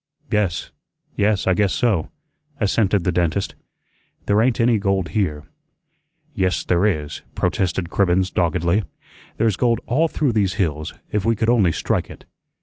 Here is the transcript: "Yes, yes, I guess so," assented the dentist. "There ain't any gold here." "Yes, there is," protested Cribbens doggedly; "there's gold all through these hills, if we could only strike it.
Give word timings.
"Yes, 0.31 0.71
yes, 1.15 1.45
I 1.45 1.53
guess 1.53 1.73
so," 1.75 2.09
assented 2.59 3.03
the 3.03 3.11
dentist. 3.11 3.53
"There 4.25 4.41
ain't 4.41 4.59
any 4.59 4.79
gold 4.79 5.09
here." 5.09 5.43
"Yes, 6.33 6.63
there 6.63 6.87
is," 6.87 7.21
protested 7.35 7.91
Cribbens 7.91 8.31
doggedly; 8.33 8.83
"there's 9.37 9.57
gold 9.57 9.79
all 9.85 10.07
through 10.07 10.31
these 10.31 10.53
hills, 10.55 10.95
if 11.11 11.23
we 11.23 11.35
could 11.35 11.49
only 11.51 11.71
strike 11.71 12.09
it. 12.09 12.25